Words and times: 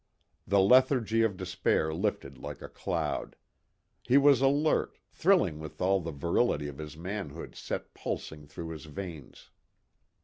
The 0.47 0.59
lethargy 0.59 1.21
of 1.21 1.37
despair 1.37 1.93
lifted 1.93 2.39
like 2.39 2.59
a 2.63 2.67
cloud. 2.67 3.35
He 4.01 4.17
was 4.17 4.41
alert, 4.41 4.97
thrilling 5.11 5.59
with 5.59 5.79
all 5.79 5.99
the 5.99 6.09
virility 6.09 6.67
of 6.67 6.79
his 6.79 6.97
manhood 6.97 7.53
set 7.55 7.93
pulsing 7.93 8.47
through 8.47 8.69
his 8.69 8.85
veins. 8.85 9.51